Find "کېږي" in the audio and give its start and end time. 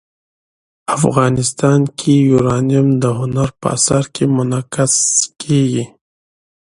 5.41-5.85